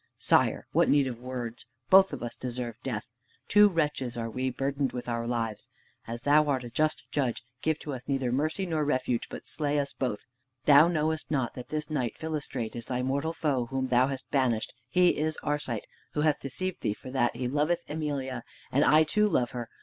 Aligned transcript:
"Sire, 0.17 0.65
what 0.71 0.89
need 0.89 1.05
of 1.05 1.19
words? 1.19 1.67
Both 1.91 2.11
of 2.11 2.23
us 2.23 2.35
deserve 2.35 2.75
death. 2.81 3.07
Two 3.47 3.67
wretches 3.69 4.17
are 4.17 4.31
we, 4.31 4.49
burdened 4.49 4.93
with 4.93 5.07
our 5.07 5.27
lives. 5.27 5.69
As 6.07 6.23
thou 6.23 6.45
art 6.47 6.63
a 6.63 6.71
just 6.71 7.03
judge, 7.11 7.43
give 7.61 7.77
to 7.81 7.93
us 7.93 8.07
neither 8.07 8.31
mercy 8.31 8.65
nor 8.65 8.83
refuge, 8.83 9.29
but 9.29 9.45
slay 9.45 9.77
us 9.77 9.93
both. 9.93 10.25
Thou 10.65 10.87
knowrest 10.87 11.29
not 11.29 11.53
that 11.53 11.69
this 11.69 11.91
knight, 11.91 12.17
Philostrate, 12.17 12.75
is 12.75 12.87
thy 12.87 13.03
mortal 13.03 13.31
foe, 13.31 13.67
whom 13.67 13.89
thou 13.89 14.07
hast 14.07 14.27
banished. 14.31 14.73
He 14.89 15.09
is 15.09 15.37
Arcite, 15.43 15.85
who 16.13 16.21
hath 16.21 16.39
deceived 16.39 16.81
thee 16.81 16.95
for 16.95 17.11
that 17.11 17.35
he 17.35 17.47
loveth 17.47 17.83
Emelia. 17.87 18.41
And 18.71 18.83
I 18.83 19.03
too 19.03 19.27
love 19.29 19.51
her. 19.51 19.69